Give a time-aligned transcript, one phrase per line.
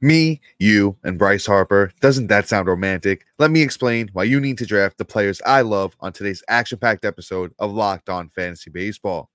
[0.00, 1.92] Me, you, and Bryce Harper.
[2.00, 3.24] Doesn't that sound romantic?
[3.38, 6.78] Let me explain why you need to draft the players I love on today's action
[6.78, 9.30] packed episode of Locked On Fantasy Baseball.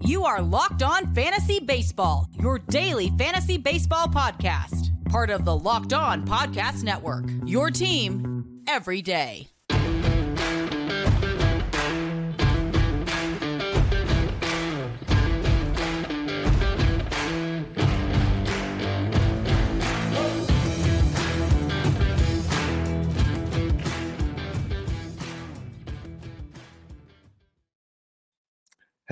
[0.00, 4.90] You are Locked On Fantasy Baseball, your daily fantasy baseball podcast.
[5.08, 7.26] Part of the Locked On Podcast Network.
[7.44, 9.51] Your team every day.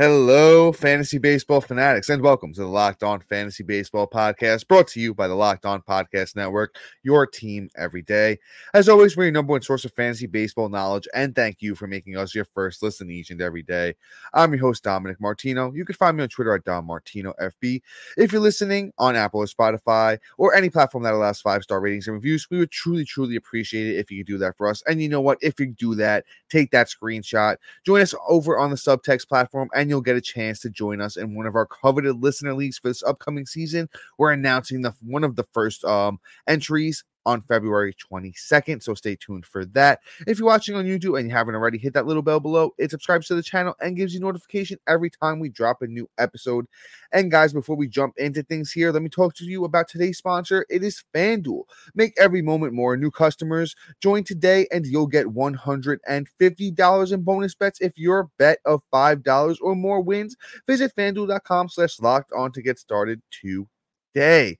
[0.00, 4.98] Hello, fantasy baseball fanatics, and welcome to the Locked On Fantasy Baseball Podcast, brought to
[4.98, 8.38] you by the Locked On Podcast Network, your team every day.
[8.72, 11.86] As always, we're your number one source of fantasy baseball knowledge, and thank you for
[11.86, 13.94] making us your first listen each and every day.
[14.32, 15.70] I'm your host, Dominic Martino.
[15.74, 17.82] You can find me on Twitter at Dom Martino FB.
[18.16, 22.06] If you're listening on Apple or Spotify or any platform that allows five star ratings
[22.06, 24.82] and reviews, we would truly, truly appreciate it if you could do that for us.
[24.86, 25.36] And you know what?
[25.42, 29.89] If you do that, take that screenshot, join us over on the subtext platform, and
[29.90, 32.88] you'll get a chance to join us in one of our coveted listener leagues for
[32.88, 33.88] this upcoming season.
[34.18, 38.82] We're announcing the one of the first um, entries on February 22nd.
[38.82, 40.00] So stay tuned for that.
[40.26, 42.74] If you're watching on YouTube and you haven't already, hit that little bell below.
[42.76, 46.10] It subscribes to the channel and gives you notification every time we drop a new
[46.18, 46.66] episode.
[47.12, 50.18] And guys, before we jump into things here, let me talk to you about today's
[50.18, 50.66] sponsor.
[50.68, 51.62] It is FanDuel.
[51.94, 52.96] Make every moment more.
[52.96, 58.82] New customers join today and you'll get $150 in bonus bets if your bet of
[58.92, 60.36] $5 or more wins.
[60.66, 64.58] Visit fanduel.com slash locked on to get started today.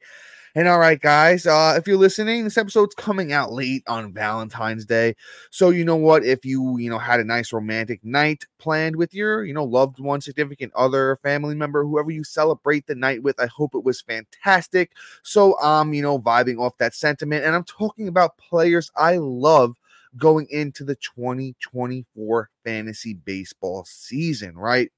[0.54, 4.84] And all right, guys, uh, if you're listening, this episode's coming out late on Valentine's
[4.84, 5.14] Day.
[5.50, 6.24] So you know what?
[6.24, 10.00] If you, you know, had a nice romantic night planned with your, you know, loved
[10.00, 14.00] one, significant other, family member, whoever you celebrate the night with, I hope it was
[14.00, 14.92] fantastic.
[15.22, 17.44] So I'm, you know, vibing off that sentiment.
[17.44, 19.76] And I'm talking about players I love
[20.16, 24.90] going into the 2024 fantasy baseball season, right?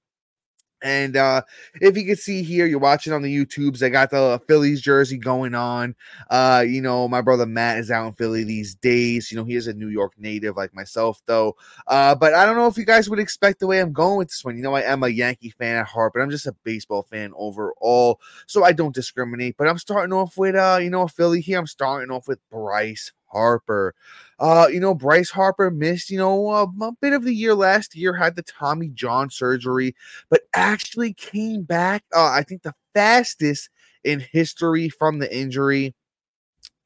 [0.82, 1.42] And uh,
[1.80, 3.82] if you can see here, you're watching on the YouTubes.
[3.82, 5.94] I got the Phillies jersey going on.
[6.30, 9.30] Uh, you know, my brother Matt is out in Philly these days.
[9.30, 11.56] You know, he is a New York native like myself, though.
[11.86, 14.28] Uh, but I don't know if you guys would expect the way I'm going with
[14.28, 14.56] this one.
[14.56, 17.32] You know, I am a Yankee fan at heart, but I'm just a baseball fan
[17.36, 19.56] overall, so I don't discriminate.
[19.56, 21.58] But I'm starting off with uh, you know, Philly here.
[21.58, 23.94] I'm starting off with Bryce Harper.
[24.38, 27.94] Uh, you know, Bryce Harper missed, you know, a, a, bit of the year last
[27.94, 29.94] year, had the Tommy John surgery,
[30.30, 33.70] but actually came back, uh, I think the fastest
[34.04, 35.94] in history from the injury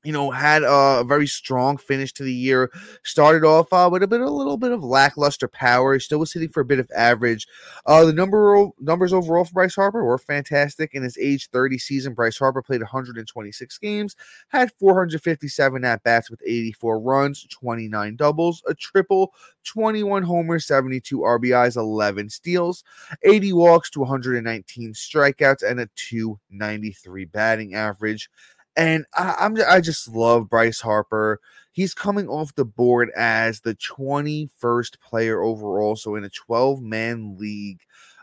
[0.06, 2.71] you know, had a very strong finish to the year.
[3.03, 5.99] Started off uh, with a bit, a little bit of lackluster power.
[5.99, 7.49] Still was hitting for a bit of average.
[7.87, 10.95] Uh, the number numbers overall for Bryce Harper were fantastic.
[10.95, 14.15] In his age 30 season, Bryce Harper played 126 games,
[14.49, 19.33] had 457 at bats with 84 runs, 29 doubles, a triple,
[19.65, 22.84] 21 homers, 72 RBIs, 11 steals,
[23.25, 28.31] 80 walks to 119 strikeouts, and a 293 batting average.
[28.76, 31.41] And I, I'm I just love Bryce Harper.
[31.72, 35.97] He's coming off the board as the 21st player overall.
[35.97, 37.81] So in a 12 man league,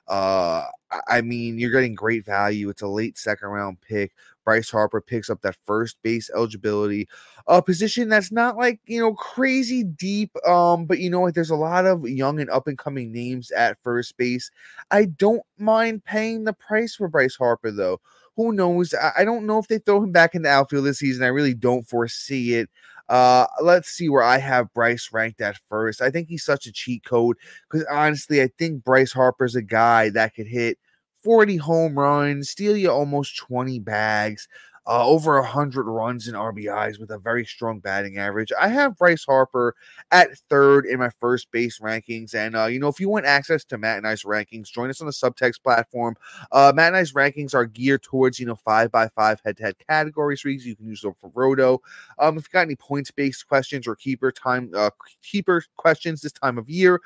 [0.08, 0.66] uh,
[1.08, 2.69] I mean, you're getting great value.
[2.69, 4.12] It's a late second round pick.
[4.44, 7.08] Bryce Harper picks up that first base eligibility,
[7.47, 10.31] a position that's not like you know crazy deep.
[10.46, 11.34] Um, but you know what?
[11.36, 14.52] There's a lot of young and up and coming names at first base.
[14.92, 18.02] I don't mind paying the price for Bryce Harper though.
[18.36, 18.94] Who knows?
[19.18, 21.24] I, don't know if they throw him back in the outfield this season.
[21.24, 22.70] I really don't foresee it.
[23.10, 26.02] Uh, let's see where I have Bryce ranked at first.
[26.02, 27.38] I think he's such a cheat code
[27.70, 30.80] because honestly, I think Bryce Harper's a guy that could hit
[31.24, 34.48] 40 home runs, steal you almost 20 bags
[34.86, 38.52] uh, over 100 runs and RBIs with a very strong batting average.
[38.60, 39.76] I have Bryce Harper
[40.12, 42.36] at third in my first base rankings.
[42.36, 45.02] And, uh, you know, if you want access to Matt and I's rankings, join us
[45.02, 46.16] on the subtext platform.
[46.52, 49.63] Uh, Matt and I's rankings are geared towards, you know, five by five head to
[49.63, 50.44] head categories.
[50.44, 51.80] You can use them for Roto.
[52.19, 54.90] Um, if you got any points based questions or keeper time, uh,
[55.22, 57.00] keeper questions this time of year,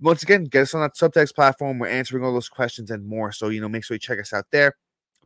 [0.00, 1.78] once again, get us on that subtext platform.
[1.78, 3.32] We're answering all those questions and more.
[3.32, 4.76] So, you know, make sure you check us out there.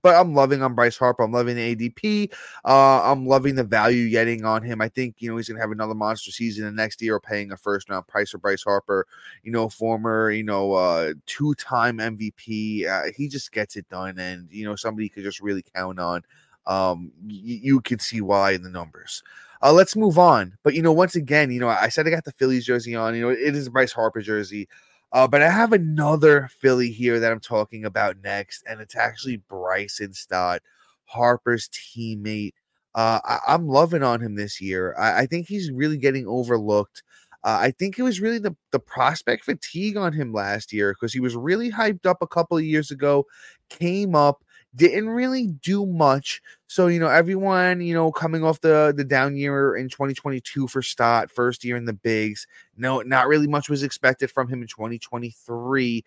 [0.02, 1.22] But I'm loving on Bryce Harper.
[1.22, 2.30] I'm loving the ADP.
[2.64, 4.80] Uh, I'm loving the value getting on him.
[4.80, 7.56] I think you know he's gonna have another monster season the next year, paying a
[7.56, 9.06] first round price for Bryce Harper.
[9.44, 12.86] You know, former you know uh, two time MVP.
[12.86, 16.22] Uh, he just gets it done, and you know somebody could just really count on.
[16.66, 19.22] Um, y- you can see why in the numbers.
[19.62, 20.56] Uh, let's move on.
[20.62, 23.14] But you know, once again, you know, I said I got the Phillies jersey on.
[23.14, 24.68] You know, it is Bryce Harper jersey.
[25.12, 29.36] Uh, but I have another Philly here that I'm talking about next, and it's actually
[29.36, 30.62] Bryson Stott,
[31.04, 32.54] Harper's teammate.
[32.94, 34.94] Uh, I, am loving on him this year.
[34.98, 37.02] I, I think he's really getting overlooked.
[37.44, 41.12] Uh, I think it was really the, the prospect fatigue on him last year because
[41.12, 43.26] he was really hyped up a couple of years ago,
[43.68, 44.44] came up,
[44.74, 46.40] didn't really do much.
[46.72, 50.80] So, you know, everyone, you know, coming off the the down year in 2022 for
[50.80, 52.46] Stott, first year in the bigs,
[52.78, 56.02] no, not really much was expected from him in 2023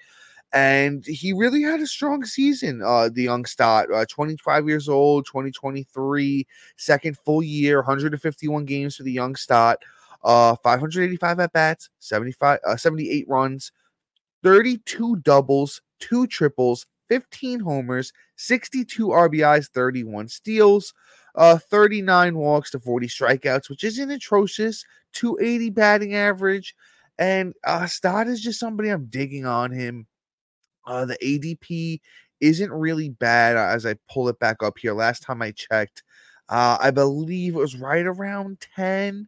[0.53, 2.81] and he really had a strong season.
[2.83, 6.47] Uh, the young Stott, uh, 25 years old, 2023,
[6.77, 9.83] second full year, 151 games for the young Stott,
[10.23, 13.71] uh, 585 at bats, 75, uh, 78 runs,
[14.41, 20.94] 32 doubles, two triples, 15 homers, 62 RBIs, 31 steals,
[21.36, 24.84] uh, 39 walks to 40 strikeouts, which isn't atrocious.
[25.13, 26.75] 280 batting average.
[27.18, 30.06] And uh, Stott is just somebody I'm digging on him.
[30.86, 32.02] Uh, the ADP
[32.42, 34.94] isn't really bad as I pull it back up here.
[34.94, 36.04] Last time I checked,
[36.50, 39.28] uh, I believe it was right around 10.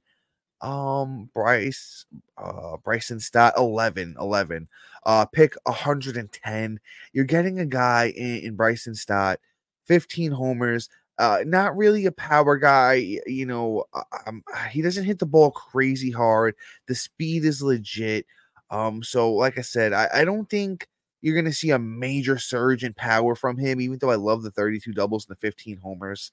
[0.61, 2.05] Um, Bryce,
[2.37, 4.67] uh, Bryson Stott 11, 11.
[5.05, 6.79] Uh, pick 110.
[7.13, 9.39] You're getting a guy in, in Bryson Stott,
[9.85, 10.89] 15 homers.
[11.19, 13.85] Uh, not really a power guy, you know.
[13.93, 16.55] Uh, um, he doesn't hit the ball crazy hard.
[16.87, 18.25] The speed is legit.
[18.69, 20.87] Um, so like I said, I, I don't think
[21.21, 24.43] you're going to see a major surge in power from him, even though I love
[24.43, 26.31] the 32 doubles and the 15 homers.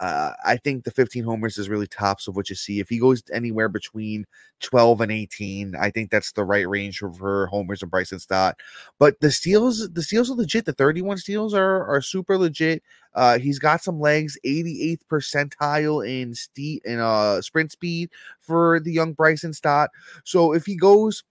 [0.00, 2.80] Uh, I think the 15 homers is really tops of what you see.
[2.80, 4.26] If he goes anywhere between
[4.60, 8.56] 12 and 18, I think that's the right range for, homers and Bryson Stott.
[8.98, 10.64] But the steals, the steals are legit.
[10.64, 12.82] The 31 steals are are super legit.
[13.14, 18.10] Uh, he's got some legs, 88th percentile in steep in uh sprint speed
[18.40, 19.90] for the young Bryson Stott.
[20.24, 21.22] So if he goes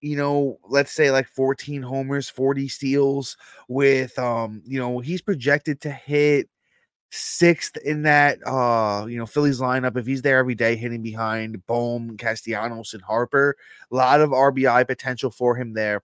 [0.00, 3.38] you know, let's say like 14 homers, 40 steals
[3.68, 6.50] with um, you know, he's projected to hit
[7.10, 11.64] sixth in that uh, you know, Phillies lineup if he's there every day hitting behind
[11.66, 13.56] Bohm, Castellanos and Harper.
[13.92, 16.02] A lot of RBI potential for him there.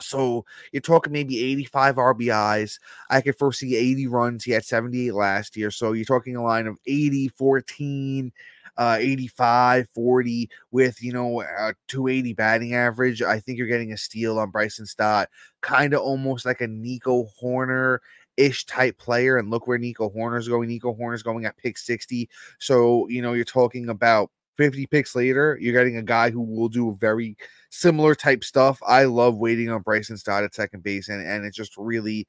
[0.00, 2.78] So you're talking maybe 85 RBIs.
[3.10, 4.44] I could foresee 80 runs.
[4.44, 5.70] He had 78 last year.
[5.70, 8.32] So you're talking a line of 80, 14,
[8.76, 13.22] uh, 85, 40 with, you know, a 280 batting average.
[13.22, 15.28] I think you're getting a steal on Bryson Stott,
[15.60, 17.98] kind of almost like a Nico Hoerner
[18.40, 19.38] ish type player.
[19.38, 20.68] And look where Nico Hoerner's going.
[20.68, 22.28] Nico Hoerner's going at pick 60.
[22.58, 26.68] So, you know, you're talking about 50 picks later, you're getting a guy who will
[26.68, 27.36] do very
[27.70, 28.78] similar type stuff.
[28.86, 32.26] I love waiting on Bryson Stott at second base, and, and it just really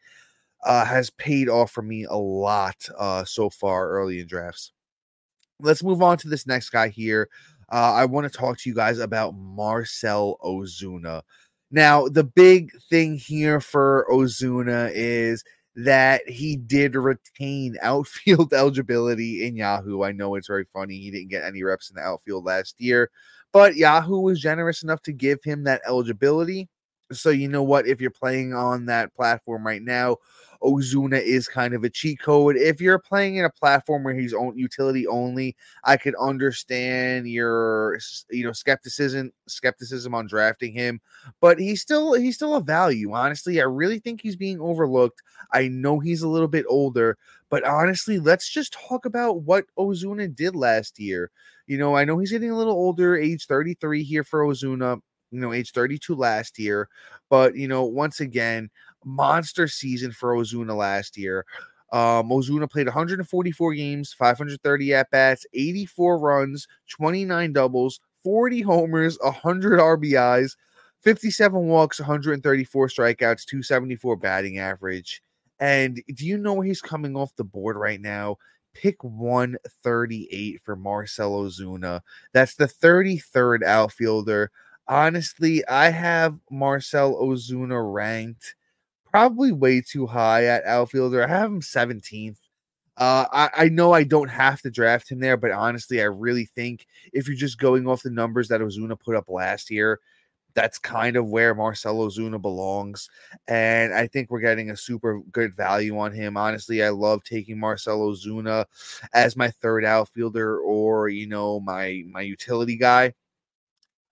[0.63, 4.72] uh, has paid off for me a lot uh, so far early in drafts
[5.62, 7.30] let's move on to this next guy here.
[7.72, 11.22] Uh, I want to talk to you guys about Marcell Ozuna.
[11.69, 15.44] Now, the big thing here for Ozuna is
[15.76, 20.04] that he did retain outfield eligibility in Yahoo.
[20.04, 20.98] I know it's very funny.
[20.98, 23.10] He didn't get any reps in the outfield last year,
[23.54, 26.70] but Yahoo was generous enough to give him that eligibility.
[27.12, 27.88] So, you know what?
[27.88, 30.18] If you're playing on that platform right now,
[30.63, 32.56] Ozuna is kind of a cheat code.
[32.56, 38.00] If you're playing in a platform where he's on utility only, I could understand your
[38.30, 41.02] you know skepticism skepticism on drafting him,
[41.40, 43.13] but he's still he's still a value.
[43.13, 45.22] Honestly, I really think he's being overlooked.
[45.52, 47.18] I know he's a little bit older,
[47.50, 51.32] but honestly, let's just talk about what Ozuna did last year.
[51.68, 55.00] You know, I know he's getting a little older, age 33 here for Ozuna
[55.32, 56.89] you know, age 32 last year.
[57.30, 58.70] But, you know, once again,
[59.03, 61.46] monster season for Ozuna last year.
[61.91, 69.79] Um, Ozuna played 144 games, 530 at bats, 84 runs, 29 doubles, 40 homers, 100
[69.79, 70.55] RBIs,
[71.01, 75.22] 57 walks, 134 strikeouts, 274 batting average.
[75.60, 78.38] And do you know he's coming off the board right now?
[78.74, 82.01] Pick 138 for Marcell Ozuna.
[82.34, 84.50] That's the 33rd outfielder.
[84.88, 88.55] Honestly, I have Marcell Ozuna ranked
[89.12, 91.24] probably way too high at outfielder.
[91.24, 92.38] I have him 17th.
[92.98, 96.46] Uh, I, I know I don't have to draft him there, but honestly, I really
[96.46, 100.00] think if you're just going off the numbers that Ozuna put up last year,
[100.53, 103.10] that's kind of where Marcelo Ozuna belongs.
[103.48, 106.38] And I think we're getting a super good value on him.
[106.38, 108.65] Honestly, I love taking Marcelo Ozuna
[109.13, 113.13] as my third outfielder or, you know, my my utility guy.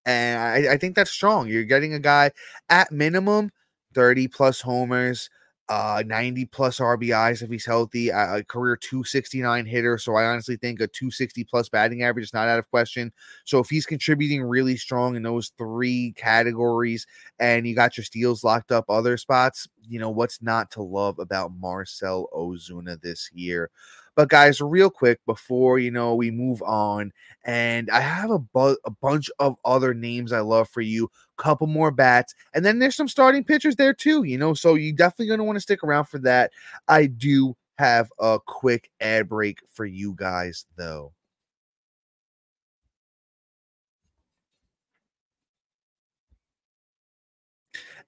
[0.05, 1.49] And I, I think that's strong.
[1.49, 2.31] You're getting a guy
[2.69, 3.51] at minimum
[3.93, 5.29] 30 plus homers,
[5.69, 9.97] uh, 90 plus RBIs if he's healthy, a career 269 hitter.
[9.99, 13.11] So I honestly think a 260 plus batting average is not out of question.
[13.45, 17.05] So if he's contributing really strong in those three categories
[17.39, 21.19] and you got your steals locked up other spots, you know, what's not to love
[21.19, 23.69] about Marcell Ozuna this year?
[24.19, 27.13] But guys, real quick before you know we move on,
[27.45, 31.67] and I have a, bu- a bunch of other names I love for you, couple
[31.67, 34.23] more bats, and then there's some starting pitchers there too.
[34.25, 36.51] You know, so you definitely to want to stick around for that.
[36.89, 41.13] I do have a quick ad break for you guys though.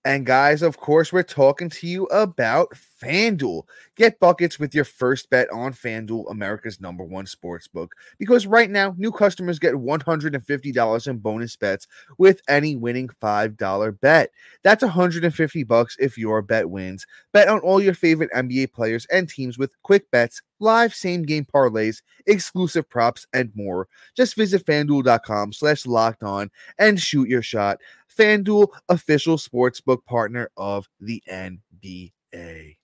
[0.03, 3.63] And guys, of course, we're talking to you about FanDuel.
[3.95, 7.93] Get buckets with your first bet on FanDuel, America's number one sports book.
[8.19, 14.29] Because right now, new customers get $150 in bonus bets with any winning $5 bet.
[14.63, 17.05] That's 150 bucks if your bet wins.
[17.33, 21.45] Bet on all your favorite NBA players and teams with quick bets, live same game
[21.45, 23.87] parlays, exclusive props, and more.
[24.15, 27.79] Just visit fanduel.com slash locked on and shoot your shot.
[28.17, 32.80] FanDuel, official sportsbook partner of the NBA.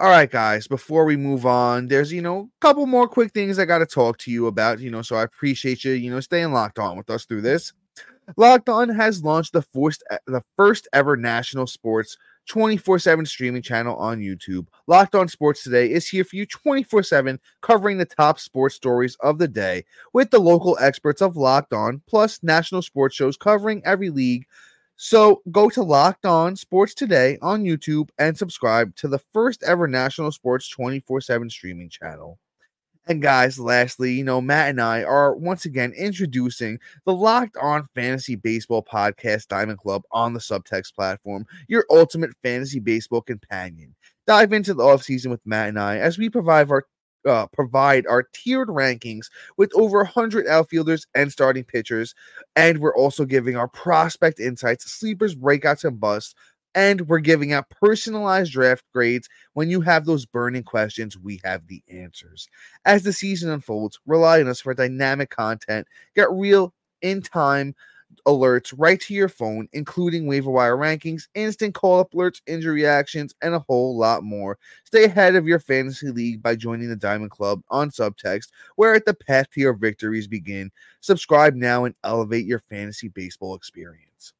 [0.00, 3.58] All right, guys, before we move on, there's, you know, a couple more quick things
[3.58, 6.20] I got to talk to you about, you know, so I appreciate you, you know,
[6.20, 7.74] staying locked on with us through this.
[8.38, 12.16] Locked On has launched the first, eh, the first ever national sports
[12.48, 14.68] 24 7 streaming channel on YouTube.
[14.86, 19.18] Locked On Sports Today is here for you 24 7, covering the top sports stories
[19.20, 23.82] of the day with the local experts of Locked On, plus national sports shows covering
[23.84, 24.46] every league
[25.02, 29.88] so go to Locked On Sports Today on YouTube and subscribe to the first ever
[29.88, 32.38] national sports 24 7 streaming channel.
[33.06, 37.88] And guys, lastly, you know, Matt and I are once again introducing the Locked On
[37.94, 43.94] Fantasy Baseball Podcast Diamond Club on the Subtext platform, your ultimate fantasy baseball companion.
[44.26, 46.84] Dive into the offseason with Matt and I as we provide our
[47.26, 52.14] uh, provide our tiered rankings with over 100 outfielders and starting pitchers.
[52.56, 56.34] And we're also giving our prospect insights, sleepers, breakouts, and busts.
[56.74, 59.28] And we're giving out personalized draft grades.
[59.54, 62.48] When you have those burning questions, we have the answers.
[62.84, 66.72] As the season unfolds, rely on us for dynamic content, get real
[67.02, 67.74] in time
[68.26, 73.34] alerts right to your phone, including waiver wire rankings, instant call up alerts, injury reactions,
[73.42, 74.58] and a whole lot more.
[74.84, 79.04] Stay ahead of your fantasy league by joining the Diamond Club on Subtext, where at
[79.04, 80.70] the path to your victories begin.
[81.00, 84.34] Subscribe now and elevate your fantasy baseball experience.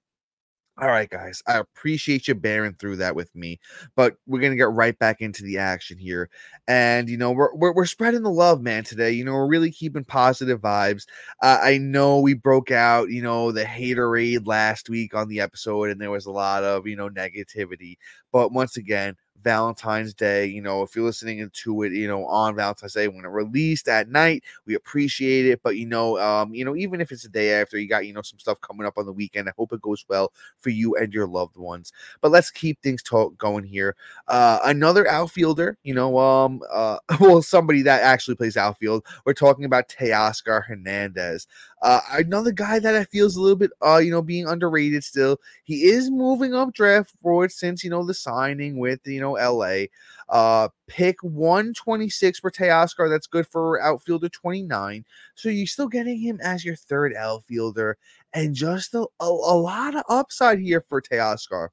[0.79, 3.61] All right, guys, I appreciate you bearing through that with me,
[3.97, 6.31] but we're gonna get right back into the action here,
[6.69, 8.83] and you know we're we're, we're spreading the love, man.
[8.85, 11.05] Today, you know we're really keeping positive vibes.
[11.43, 15.91] Uh, I know we broke out, you know, the haterade last week on the episode,
[15.91, 17.97] and there was a lot of you know negativity,
[18.33, 20.47] but once again, Valentine's Day.
[20.47, 23.89] You know, if you're listening to it, you know, on Valentine's Day when it released
[23.89, 25.61] at night, we appreciate it.
[25.63, 28.13] But you know, um, you know, even if it's a day after, you got you
[28.13, 29.49] know some stuff coming up on the weekend.
[29.49, 31.93] I hope it goes well for you and your loved ones.
[32.21, 33.97] But let's keep things talk going here.
[34.29, 39.05] Uh, another outfielder, you know, um, uh, well, somebody that actually plays outfield.
[39.25, 41.47] We're talking about Teoscar Hernandez.
[41.83, 45.03] Uh, another guy that I feel is a little bit, uh, you know, being underrated
[45.03, 45.39] still.
[45.65, 49.85] He is moving up draft forward since, you know, the signing with, you know, LA.
[50.29, 53.09] Uh, pick 126 for Teoscar.
[53.09, 55.05] That's good for outfielder 29.
[55.35, 57.97] So you're still getting him as your third outfielder
[58.33, 61.69] and just a, a, a lot of upside here for Teoscar.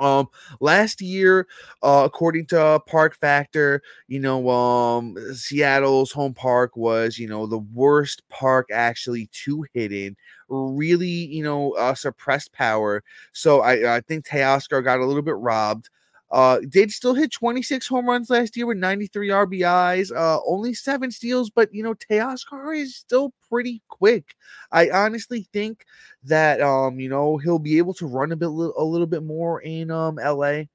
[0.00, 0.28] Um,
[0.60, 1.46] last year,
[1.82, 7.58] uh, according to Park Factor, you know, um, Seattle's home park was, you know, the
[7.58, 10.16] worst park actually to hit in.
[10.48, 13.04] Really, you know, uh, suppressed power.
[13.32, 15.90] So I, I think Teoscar got a little bit robbed.
[16.30, 21.10] Uh, did still hit 26 home runs last year with 93 RBIs, uh, only seven
[21.10, 24.34] steals, but you know, Teoscar is still pretty quick.
[24.70, 25.84] I honestly think
[26.24, 28.50] that um, you know, he'll be able to run a bit a
[28.84, 30.68] little bit more in um LA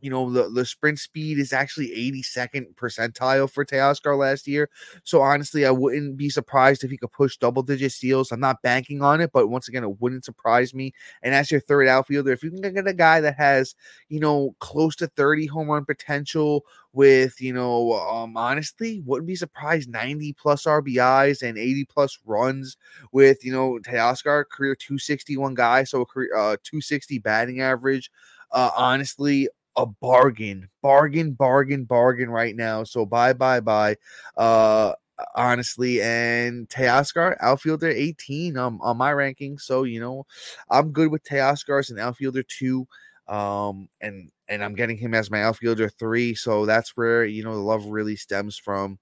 [0.00, 4.68] you know, the, the sprint speed is actually 82nd percentile for Teoscar last year.
[5.04, 8.32] So honestly, I wouldn't be surprised if he could push double digit steals.
[8.32, 10.92] I'm not banking on it, but once again, it wouldn't surprise me.
[11.22, 13.74] And as your third outfielder, if you can get a guy that has,
[14.08, 19.36] you know, close to 30 home run potential with, you know, um, honestly, wouldn't be
[19.36, 22.76] surprised 90 plus RBIs and 80 plus runs
[23.12, 28.10] with, you know, Teoscar, career 261 guy, so a career uh 260 batting average.
[28.52, 32.84] Uh, honestly, a bargain, bargain, bargain, bargain right now.
[32.84, 33.96] So bye, bye, bye.
[34.36, 34.92] Uh,
[35.34, 39.58] honestly, and Teoscar outfielder 18 um, on my ranking.
[39.58, 40.26] So you know,
[40.70, 42.86] I'm good with Teoscar as an outfielder two.
[43.28, 46.34] Um, and and I'm getting him as my outfielder three.
[46.34, 48.98] So that's where you know the love really stems from.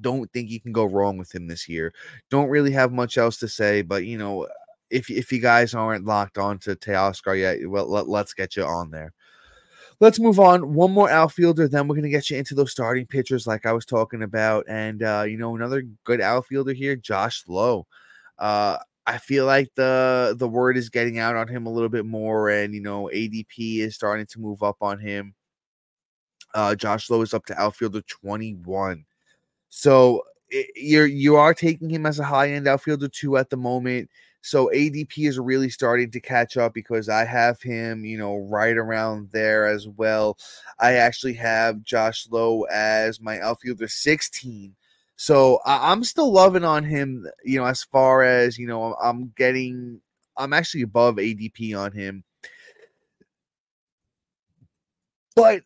[0.00, 1.92] Don't think you can go wrong with him this year.
[2.30, 4.48] Don't really have much else to say, but you know
[4.90, 8.64] if if you guys aren't locked on to Teoscar yet, well, let, let's get you
[8.64, 9.12] on there.
[10.00, 10.74] Let's move on.
[10.74, 13.84] One more outfielder, then we're gonna get you into those starting pitchers, like I was
[13.84, 17.86] talking about, and uh, you know another good outfielder here, Josh Lowe.
[18.38, 22.06] Uh, I feel like the the word is getting out on him a little bit
[22.06, 25.34] more, and you know ADP is starting to move up on him.
[26.54, 29.04] Uh, Josh Lowe is up to outfielder twenty one,
[29.68, 33.56] so it, you're you are taking him as a high end outfielder too at the
[33.56, 34.10] moment.
[34.44, 38.76] So ADP is really starting to catch up because I have him, you know, right
[38.76, 40.36] around there as well.
[40.78, 44.76] I actually have Josh Lowe as my outfielder 16.
[45.16, 49.32] So I, am still loving on him, you know, as far as, you know, I'm
[49.34, 50.02] getting,
[50.36, 52.22] I'm actually above ADP on him.
[55.34, 55.62] But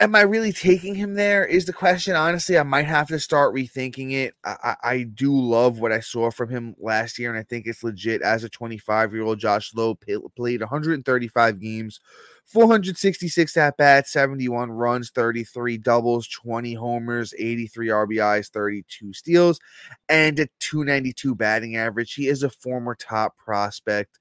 [0.00, 1.44] am I really taking him there?
[1.44, 2.16] Is the question.
[2.16, 4.34] Honestly, I might have to start rethinking it.
[4.44, 7.66] I, I, I, do love what I saw from him last year, and I think
[7.66, 8.22] it's legit.
[8.22, 9.94] As a 25 year old, Josh Lowe
[10.36, 12.00] played 135 games,
[12.46, 19.60] 466 at bats, 71 runs, 33 doubles, 20 homers, 83 RBIs, 32 steals,
[20.08, 22.14] and a 292 batting average.
[22.14, 24.18] He is a former top prospect.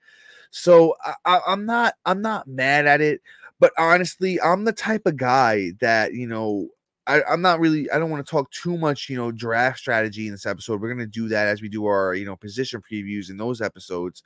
[0.50, 0.96] So
[1.26, 3.22] I, I'm not I'm not mad at it.
[3.60, 6.70] But honestly, I'm the type of guy that, you know,
[7.08, 10.28] I, am not really, I don't want to talk too much, you know, draft strategy
[10.28, 10.82] in this episode.
[10.82, 13.62] We're going to do that as we do our, you know, position previews in those
[13.62, 14.24] episodes.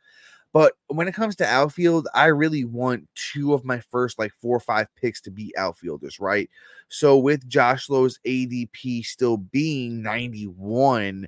[0.53, 4.57] But when it comes to outfield, I really want two of my first like four
[4.57, 6.50] or five picks to be outfielders, right?
[6.89, 11.27] So with Josh Lowe's ADP still being 91,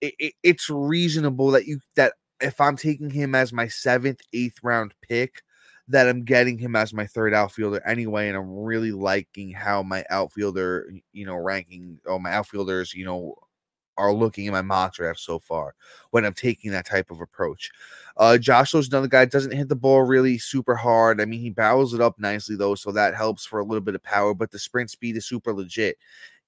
[0.00, 4.58] it, it, it's reasonable that you that if I'm taking him as my seventh, eighth
[4.62, 5.42] round pick,
[5.88, 10.04] that I'm getting him as my third outfielder anyway, and I'm really liking how my
[10.10, 13.34] outfielder, you know, ranking or my outfielders, you know,
[13.96, 15.74] are looking in my mock draft so far
[16.10, 17.70] when I'm taking that type of approach.
[18.16, 21.20] Uh, Joshua's another guy doesn't hit the ball really super hard.
[21.20, 23.94] I mean, he barrels it up nicely though, so that helps for a little bit
[23.96, 24.34] of power.
[24.34, 25.98] But the sprint speed is super legit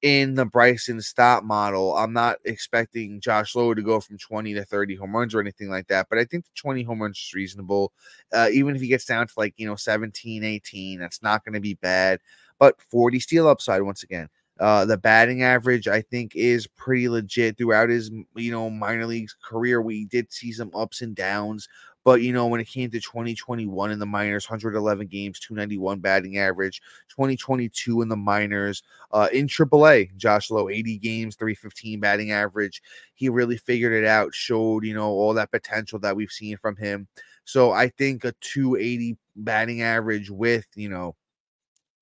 [0.03, 1.97] in the Bryson Stott model.
[1.97, 5.69] I'm not expecting Josh Lowe to go from 20 to 30 home runs or anything
[5.69, 7.93] like that, but I think the 20 home runs is reasonable.
[8.33, 11.55] Uh, even if he gets down to like, you know, 17, 18, that's not going
[11.55, 12.21] to be bad.
[12.59, 14.29] But 40 steal upside once again.
[14.61, 19.35] Uh, the batting average, I think, is pretty legit throughout his, you know, minor leagues
[19.43, 19.81] career.
[19.81, 21.67] We did see some ups and downs,
[22.05, 26.39] but you know, when it came to 2021 in the minors, 111 games, 291 batting
[26.39, 28.83] average, 2022 in the minors,
[29.13, 32.83] uh, in AAA, Josh Lowe, 80 games, 315 batting average.
[33.15, 36.77] He really figured it out, showed, you know, all that potential that we've seen from
[36.77, 37.07] him.
[37.45, 41.17] So I think a 280 batting average with, you know,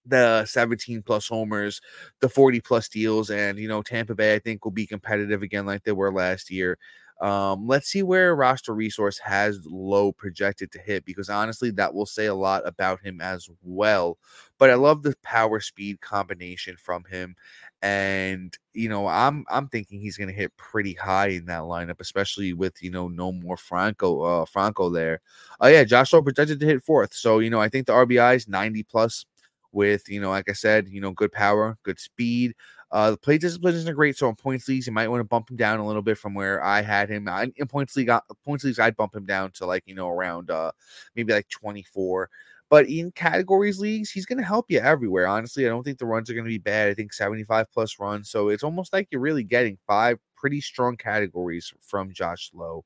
[0.06, 1.80] the 17 plus homers,
[2.20, 5.66] the 40 plus deals, and you know, Tampa Bay, I think, will be competitive again
[5.66, 6.78] like they were last year.
[7.20, 12.06] Um, let's see where roster resource has Lowe projected to hit because honestly, that will
[12.06, 14.18] say a lot about him as well.
[14.58, 17.34] But I love the power speed combination from him.
[17.82, 22.52] And you know, I'm I'm thinking he's gonna hit pretty high in that lineup, especially
[22.52, 25.20] with you know no more Franco uh Franco there.
[25.60, 27.14] Oh uh, yeah, Josh Lowe projected to hit fourth.
[27.14, 29.26] So you know, I think the RBI is 90 plus
[29.72, 32.54] with you know, like I said, you know, good power, good speed.
[32.90, 35.50] Uh, the play discipline isn't great, so in points leagues, you might want to bump
[35.50, 37.28] him down a little bit from where I had him.
[37.28, 38.10] I, in points league,
[38.44, 40.72] points leagues, I'd bump him down to like you know around uh
[41.14, 42.30] maybe like 24.
[42.70, 45.26] But in categories leagues, he's going to help you everywhere.
[45.26, 46.88] Honestly, I don't think the runs are going to be bad.
[46.90, 50.96] I think 75 plus runs, so it's almost like you're really getting five pretty strong
[50.96, 52.84] categories from Josh Lowe.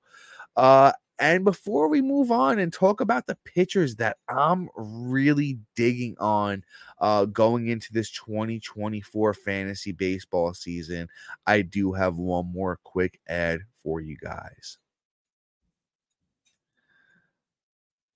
[0.56, 6.16] Uh, and before we move on and talk about the pitchers that I'm really digging
[6.18, 6.64] on
[7.00, 11.08] uh, going into this 2024 fantasy baseball season,
[11.46, 14.78] I do have one more quick ad for you guys.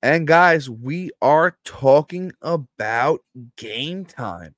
[0.03, 3.21] And guys, we are talking about
[3.57, 4.57] game time.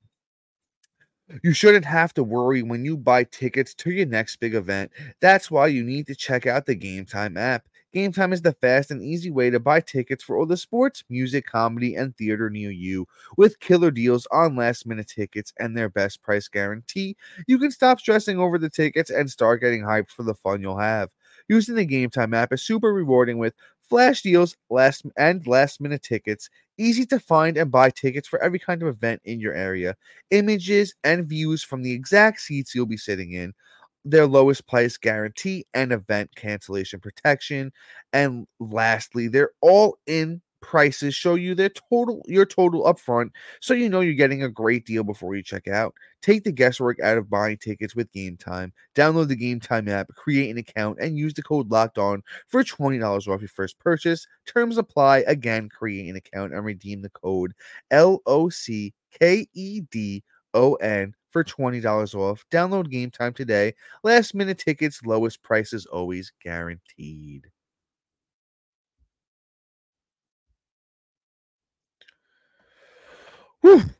[1.43, 4.91] You shouldn't have to worry when you buy tickets to your next big event.
[5.21, 7.67] That's why you need to check out the Game Time app.
[7.93, 11.03] Game Time is the fast and easy way to buy tickets for all the sports,
[11.09, 13.07] music, comedy, and theater near you.
[13.37, 17.15] With killer deals on last minute tickets and their best price guarantee,
[17.47, 20.77] you can stop stressing over the tickets and start getting hyped for the fun you'll
[20.77, 21.09] have.
[21.47, 26.03] Using the Game Time app is super rewarding with flash deals, last and last minute
[26.03, 29.95] tickets, easy to find and buy tickets for every kind of event in your area,
[30.29, 33.53] images and views from the exact seats you'll be sitting in
[34.05, 37.71] their lowest price guarantee and event cancellation protection.
[38.13, 43.29] And lastly, their all in prices show you their total your total upfront
[43.61, 45.93] so you know you're getting a great deal before you check out.
[46.21, 48.73] Take the guesswork out of buying tickets with game time.
[48.95, 52.63] Download the game time app create an account and use the code locked on for
[52.63, 54.27] $20 off your first purchase.
[54.45, 55.19] Terms apply.
[55.27, 57.53] Again create an account and redeem the code
[57.91, 58.93] l-o-c-k-e-d-o-n
[61.29, 62.45] for $20 off.
[62.51, 63.73] Download game time today.
[64.03, 67.49] Last minute tickets lowest prices always guaranteed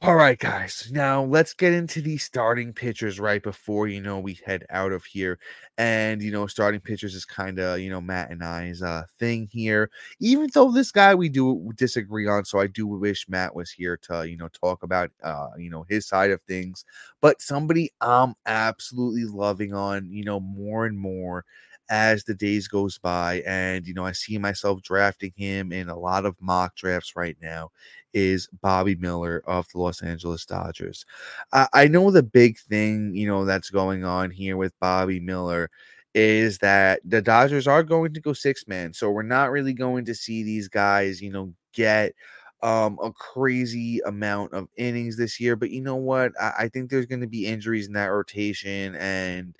[0.01, 0.89] All right, guys.
[0.91, 5.05] Now let's get into the starting pitchers right before you know we head out of
[5.05, 5.37] here.
[5.77, 9.47] And you know, starting pitchers is kind of you know Matt and I's uh, thing
[9.51, 9.91] here.
[10.19, 13.97] Even though this guy we do disagree on, so I do wish Matt was here
[14.03, 16.85] to you know talk about uh you know his side of things.
[17.21, 21.45] But somebody I'm absolutely loving on you know more and more
[21.89, 25.97] as the days goes by and you know i see myself drafting him in a
[25.97, 27.69] lot of mock drafts right now
[28.13, 31.05] is bobby miller of the los angeles dodgers.
[31.53, 35.69] Uh, i know the big thing you know that's going on here with bobby miller
[36.15, 40.05] is that the dodgers are going to go six man so we're not really going
[40.05, 42.13] to see these guys you know get
[42.61, 46.33] um a crazy amount of innings this year but you know what?
[46.41, 49.55] I, I think there's going to be injuries in that rotation and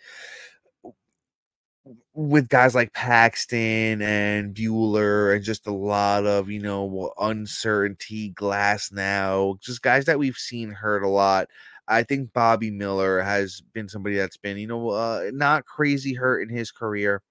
[2.14, 9.60] with guys like Paxton and Buehler and just a lot of, you know, uncertainty, Glasnow,
[9.62, 11.48] just guys that we've seen hurt a lot.
[11.88, 16.42] I think Bobby Miller has been somebody that's been, you know, uh, not crazy hurt
[16.42, 17.22] in his career.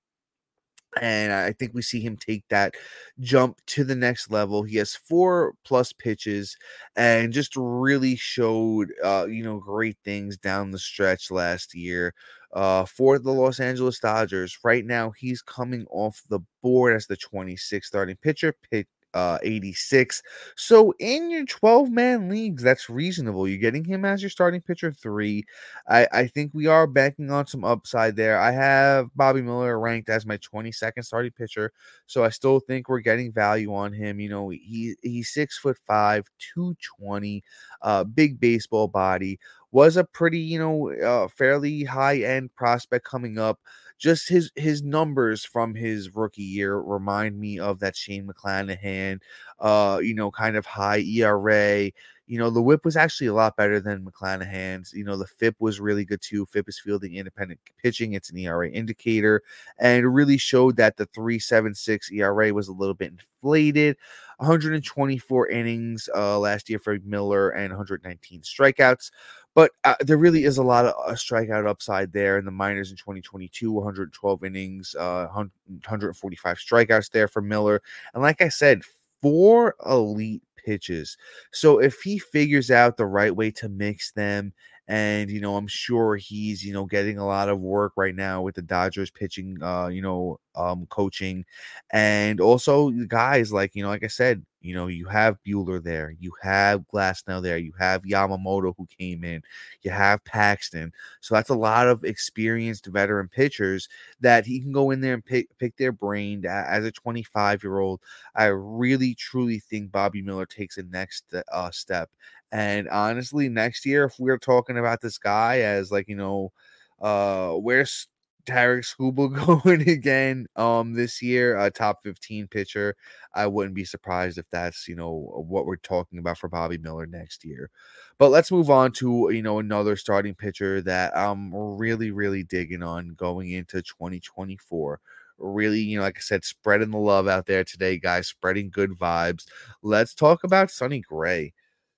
[1.01, 2.75] And I think we see him take that
[3.21, 4.63] jump to the next level.
[4.63, 6.57] He has four plus pitches
[6.97, 12.15] and just really showed, uh, you know, great things down the stretch last year
[12.55, 14.59] uh, for the Los Angeles Dodgers.
[14.65, 20.23] Right now, he's coming off the board as the 26th starting pitcher, pick uh 86.
[20.57, 23.49] So in your 12 man leagues, that's reasonable.
[23.49, 25.45] You're getting him as your starting pitcher three.
[25.89, 28.39] I, I think we are banking on some upside there.
[28.39, 31.73] I have Bobby Miller ranked as my 22nd starting pitcher,
[32.07, 34.21] so I still think we're getting value on him.
[34.21, 37.43] You know, he he's six foot five, 220,
[37.83, 39.39] uh, big baseball body
[39.71, 43.61] was a pretty, you know, uh, fairly high end prospect coming up.
[43.99, 49.21] Just his his numbers from his rookie year remind me of that Shane McClanahan,
[49.59, 51.91] uh, you know, kind of high ERA.
[52.29, 54.93] You know, the whip was actually a lot better than McClanahan's.
[54.93, 56.47] You know, the FIP was really good too.
[56.47, 58.13] FIP is fielding independent pitching.
[58.13, 59.43] It's an ERA indicator
[59.79, 63.97] and it really showed that the 376 ERA was a little bit inflated.
[64.39, 69.11] 124 innings uh, last year for Miller and 119 strikeouts.
[69.55, 72.91] But uh, there really is a lot of uh, strikeout upside there in the minors
[72.91, 77.83] in 2022, 112 innings, uh, 145 strikeouts there for Miller.
[78.15, 78.83] And like I said,
[79.21, 81.17] four elite pitches.
[81.53, 84.53] So if he figures out the right way to mix them
[84.89, 88.41] and you know i'm sure he's you know getting a lot of work right now
[88.41, 91.45] with the dodgers pitching uh you know um coaching
[91.91, 96.15] and also guys like you know like i said you know you have Buehler there
[96.19, 99.43] you have Glasnow there you have Yamamoto who came in
[99.83, 100.93] you have Paxton.
[101.21, 103.89] So that's a lot of experienced veteran pitchers
[104.21, 106.45] that he can go in there and pick pick their brain.
[106.47, 108.01] As a 25 year old
[108.35, 112.11] i really truly think Bobby Miller takes a next uh, step.
[112.53, 116.53] And honestly, next year, if we're talking about this guy as like, you know,
[117.01, 118.09] uh, where's
[118.49, 119.33] Tarik Skubal
[119.65, 122.97] going again um this year, a top 15 pitcher.
[123.35, 127.07] I wouldn't be surprised if that's you know what we're talking about for Bobby Miller
[127.07, 127.71] next year.
[128.19, 132.83] But let's move on to you know another starting pitcher that I'm really, really digging
[132.83, 135.01] on going into 2024
[135.39, 138.91] really, you know, like I said, spreading the love out there today, guys, spreading good
[138.91, 139.47] vibes.
[139.83, 141.55] Let's talk about Sonny Gray.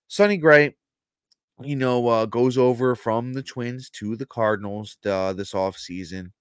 [0.08, 0.74] Sonny Gray,
[1.62, 6.32] you know, uh, goes over from the Twins to the Cardinals uh, this offseason.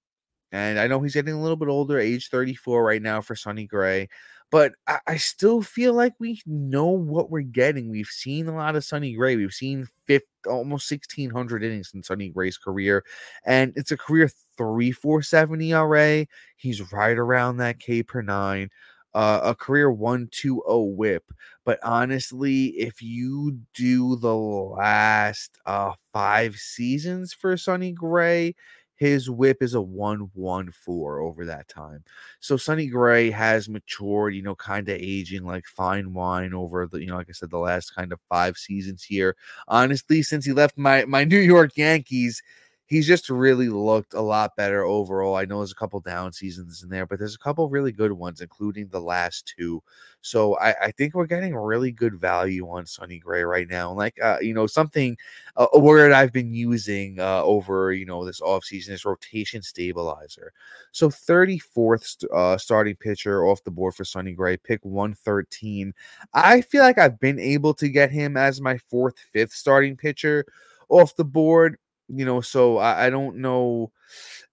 [0.51, 3.65] And I know he's getting a little bit older, age 34 right now for Sonny
[3.65, 4.09] Gray.
[4.51, 7.89] But I, I, still feel like we know what we're getting.
[7.89, 9.35] We've seen a lot of Sonny Gray.
[9.35, 13.03] We've seen fifth, almost 1,600 innings in Sonny Gray's career.
[13.45, 16.25] And it's a career 3.47 ERA.
[16.55, 18.71] He's right around that K per nine
[19.13, 21.23] uh, a career 120 whip.
[21.65, 28.55] But honestly, if you do the last uh, five seasons for Sonny Gray,
[28.99, 32.03] his whip is a 114 over that time.
[32.41, 36.99] So Sonny Gray has matured, you know, kind of aging like fine wine over the,
[36.99, 39.37] you know, like I said, the last kind of five seasons here.
[39.69, 42.43] Honestly, since he left my my New York Yankees,
[42.89, 45.35] he's just really looked a lot better overall.
[45.35, 48.11] I know there's a couple down seasons in there, but there's a couple really good
[48.11, 49.83] ones, including the last two.
[50.21, 53.89] So I, I think we're getting really good value on Sonny Gray right now.
[53.89, 55.15] And Like, uh, you know, something,
[55.55, 60.51] uh, a word I've been using uh, over, you know, this offseason is rotation stabilizer.
[60.91, 65.93] So 34th uh, starting pitcher off the board for Sonny Gray, pick 113.
[66.33, 70.43] I feel like I've been able to get him as my fourth, fifth starting pitcher
[70.89, 71.77] off the board
[72.09, 73.91] you know, so I, I, don't know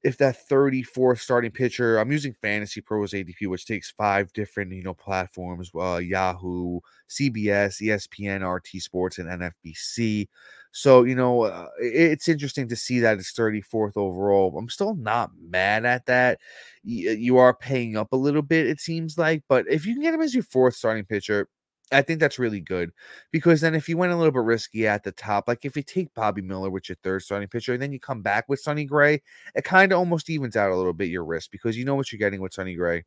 [0.02, 4.82] if that 34th starting pitcher, I'm using Fantasy Pros ADP, which takes five different, you
[4.82, 10.28] know, platforms uh, Yahoo, CBS, ESPN, RT Sports, and NFBC.
[10.72, 14.56] So, you know, uh, it's interesting to see that it's 34th overall.
[14.58, 16.38] I'm still not mad at that.
[16.84, 20.14] You are paying up a little bit, it seems like, but if you can get
[20.14, 21.48] him as your fourth starting pitcher,
[21.92, 22.90] I think that's really good
[23.30, 25.82] because then if you went a little bit risky at the top, like if you
[25.82, 28.84] take Bobby Miller with your third starting pitcher and then you come back with Sonny
[28.84, 29.22] Gray,
[29.54, 32.10] it kind of almost evens out a little bit your risk because you know what
[32.10, 33.04] you're getting with Sonny Gray.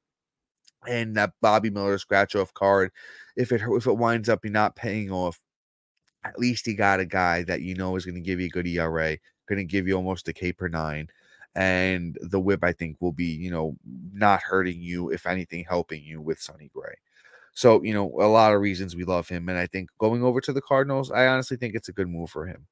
[0.88, 2.92] And that Bobby Miller scratch off card,
[3.38, 5.40] if it if it winds up you not paying off,
[6.24, 8.50] at least you got a guy that you know is going to give you a
[8.50, 11.10] good ERA, going to give you almost a K per nine,
[11.56, 13.76] and the whip I think will be you know
[14.14, 16.96] not hurting you, if anything, helping you with Sonny Gray.
[17.60, 19.50] So, you know, a lot of reasons we love him.
[19.50, 22.30] And I think going over to the Cardinals, I honestly think it's a good move
[22.30, 22.68] for him.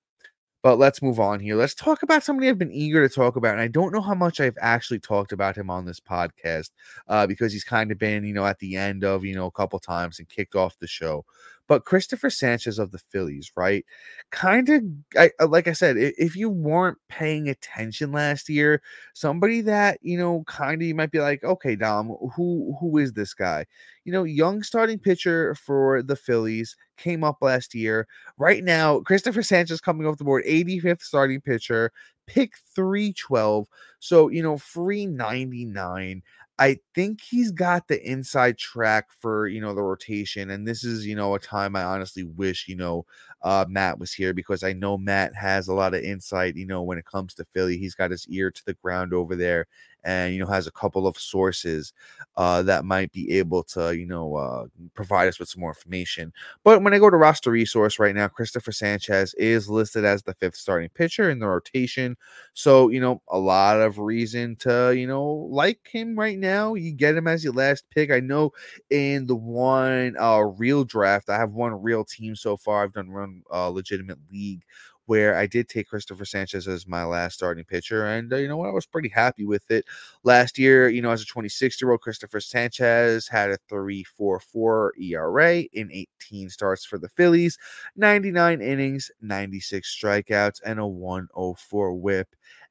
[0.63, 1.56] But let's move on here.
[1.56, 3.54] Let's talk about somebody I've been eager to talk about.
[3.54, 6.71] And I don't know how much I've actually talked about him on this podcast
[7.08, 9.52] uh, because he's kind of been, you know, at the end of, you know, a
[9.52, 11.26] couple times and kicked off the show.
[11.67, 13.86] But Cristopher Sanchez of the Phillies, right?
[14.32, 14.84] Kind of,
[15.17, 18.82] uh, like I said, if you weren't paying attention last year,
[19.13, 23.13] somebody that you know, kind of, you might be like, okay, Dom, who who is
[23.13, 23.65] this guy?
[24.06, 28.08] You know, young starting pitcher for the Phillies came up last year.
[28.38, 31.91] Right now, Cristopher Sanchez coming off the board, 85th starting pitcher,
[32.27, 33.67] pick 312.
[33.99, 36.23] So, you know, free 99.
[36.60, 41.06] I think he's got the inside track for you know the rotation, and this is
[41.06, 43.06] you know a time I honestly wish you know
[43.41, 46.56] uh, Matt was here because I know Matt has a lot of insight.
[46.56, 49.36] You know when it comes to Philly, he's got his ear to the ground over
[49.36, 49.67] there,
[50.04, 51.93] and you know has a couple of sources
[52.38, 56.32] uh, that might be able to you know uh, provide us with some more information.
[56.63, 60.34] But when I go to roster resource right now, Cristopher Sanchez is listed as the
[60.36, 62.15] fifth starting pitcher in the rotation,
[62.54, 66.73] so you know a lot of reason to you know like him right now.
[66.73, 68.12] You get him as your last pick.
[68.12, 68.52] I know
[68.89, 72.84] in the one uh, real draft, I have one real team so far.
[72.84, 73.10] I've done
[73.54, 74.63] uh, legitimate league
[75.06, 78.06] where I did take Cristopher Sanchez as my last starting pitcher.
[78.06, 78.68] And uh, you know what?
[78.70, 79.86] I was pretty happy with it.
[80.24, 85.60] Last year, you know, as a 26 year old, Cristopher Sanchez had a 3.44 ERA
[85.60, 87.58] in 18 starts for the Phillies,
[87.96, 92.28] 99 innings, 96 strikeouts, and a 104 whip.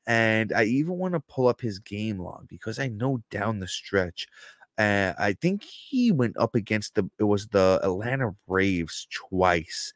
[0.07, 3.67] And I even want to pull up his game log because I know down the
[3.67, 4.29] stretch,
[4.79, 9.93] uh, I think he went up against the it was the Atlanta Braves twice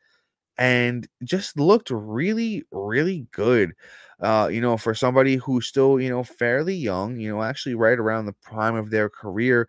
[0.61, 3.73] and just looked really, really good.
[4.20, 7.99] Uh, you know, for somebody who's still, you know, fairly young, you know, actually right
[7.99, 9.68] around the prime of their career,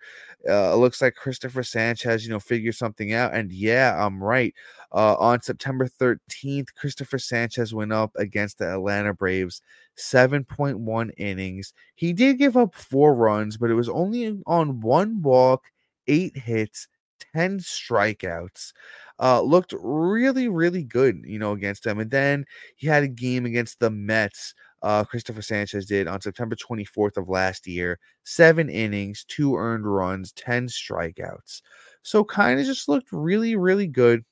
[0.50, 3.34] uh, it looks like Cristopher Sanchez, you know, figured something out.
[3.34, 4.54] And yeah, I'm right.
[4.92, 9.62] Uh, on September 13th, Cristopher Sanchez went up against the Atlanta Braves,
[9.96, 11.74] 7.1 innings.
[11.96, 15.64] He did give up four runs, but it was only on one walk,
[16.08, 16.88] eight hits,
[17.34, 18.74] 10 strikeouts
[19.22, 22.00] uh, looked really, really good, you know, against them.
[22.00, 24.54] And then he had a game against the Mets.
[24.84, 28.00] Uh, Cristopher Sanchez did on September 24th of last year.
[28.24, 31.62] Seven innings, two earned runs, 10 strikeouts.
[32.02, 34.26] So kind of just looked really, really good.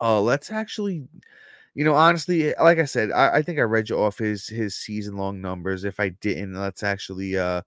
[0.00, 1.04] Uh, let's actually,
[1.74, 4.76] you know, honestly, like I said, I, I think I read you off his his
[4.76, 5.84] season long numbers.
[5.84, 7.62] If I didn't, let's actually uh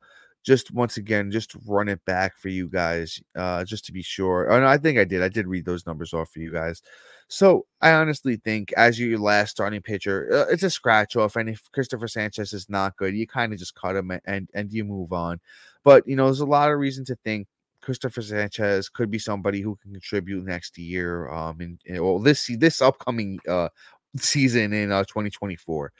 [0.46, 4.48] just once again, just run it back for you guys, uh, just to be sure.
[4.48, 5.24] No, I think I did.
[5.24, 6.84] I did read those numbers off for you guys.
[7.28, 11.36] So I honestly think, as your last starting pitcher, uh, it's a scratch off.
[11.36, 14.72] And if Cristopher Sanchez is not good, you kind of just cut him and and
[14.72, 15.40] you move on.
[15.84, 17.48] But you know, there's a lot of reason to think
[17.82, 21.28] Cristopher Sanchez could be somebody who can contribute next year.
[21.30, 23.70] Um, in, in well, this this upcoming uh
[24.18, 25.92] season in uh, 2024.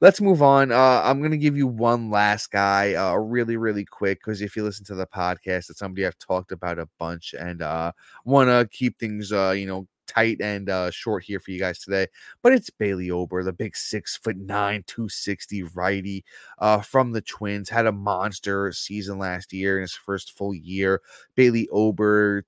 [0.00, 0.72] Let's move on.
[0.72, 4.56] Uh, I'm going to give you one last guy, uh, really, really quick, because if
[4.56, 7.92] you listen to the podcast, it's somebody I've talked about a bunch and uh,
[8.24, 11.78] want to keep things, uh, you know, tight and uh, short here for you guys
[11.78, 12.06] today.
[12.42, 16.24] But it's Bailey Ober, the big six foot nine, 260 righty
[16.58, 21.00] uh, from the Twins, had a monster season last year in his first full year.
[21.34, 22.44] Bailey Ober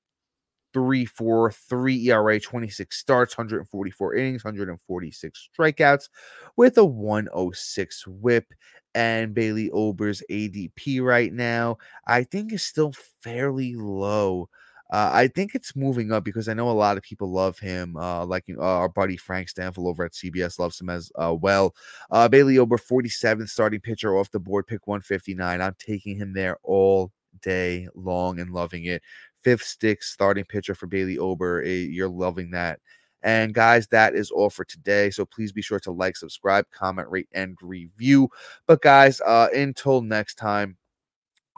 [0.77, 6.11] 3 4 3 ERA, 26 starts, 144 innings, 146 strikeouts
[6.59, 8.53] with a 106 whip.
[8.95, 14.51] And Bailey Ober's ADP right now, I think, is still fairly low.
[14.93, 17.97] Uh, I think it's moving up because I know a lot of people love him.
[17.97, 21.75] Uh, like uh, our buddy Frank Stampfl over at CBS loves him as uh, well.
[22.11, 25.63] Uh, Bailey Ober, 47th starting pitcher off the board, pick 159.
[25.63, 27.13] I'm taking him there all
[27.43, 29.03] day long and loving it.
[29.47, 31.63] Fifth stick starting pitcher for Bailey Ober.
[31.63, 32.81] Eh, you're loving that.
[33.23, 35.09] And guys, that is all for today.
[35.11, 38.29] So please be sure to like, subscribe, comment, rate, and review.
[38.67, 40.77] But guys, uh, until next time,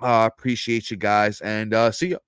[0.02, 2.18] uh, appreciate you guys and uh, see you.